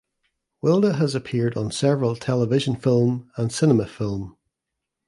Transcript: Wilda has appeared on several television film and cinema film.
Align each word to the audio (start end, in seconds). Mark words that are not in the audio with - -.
Wilda 0.63 0.95
has 0.95 1.13
appeared 1.13 1.55
on 1.55 1.69
several 1.71 2.15
television 2.15 2.75
film 2.75 3.29
and 3.37 3.51
cinema 3.51 3.85
film. 3.85 4.35